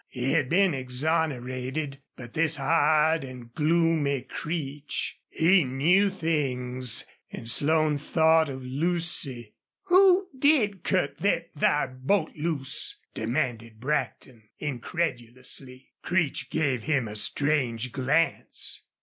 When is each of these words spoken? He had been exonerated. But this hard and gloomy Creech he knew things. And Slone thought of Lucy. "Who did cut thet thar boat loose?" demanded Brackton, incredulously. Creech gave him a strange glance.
He 0.09 0.31
had 0.31 0.49
been 0.49 0.73
exonerated. 0.73 2.01
But 2.15 2.33
this 2.33 2.55
hard 2.55 3.23
and 3.23 3.53
gloomy 3.53 4.23
Creech 4.23 5.19
he 5.29 5.63
knew 5.63 6.09
things. 6.09 7.05
And 7.29 7.47
Slone 7.47 7.99
thought 7.99 8.49
of 8.49 8.63
Lucy. 8.63 9.53
"Who 9.89 10.27
did 10.35 10.83
cut 10.83 11.19
thet 11.19 11.51
thar 11.55 11.87
boat 11.87 12.31
loose?" 12.35 12.97
demanded 13.13 13.79
Brackton, 13.79 14.49
incredulously. 14.57 15.89
Creech 16.01 16.49
gave 16.49 16.81
him 16.81 17.07
a 17.07 17.15
strange 17.15 17.91
glance. 17.91 18.81